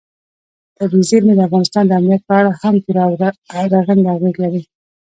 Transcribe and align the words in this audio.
طبیعي 0.77 1.03
زیرمې 1.09 1.33
د 1.35 1.41
افغانستان 1.47 1.83
د 1.87 1.91
امنیت 1.99 2.21
په 2.25 2.33
اړه 2.39 2.51
هم 2.61 2.75
پوره 2.83 3.01
او 3.57 3.63
رغنده 3.73 4.09
اغېز 4.15 4.35
لري. 4.43 4.61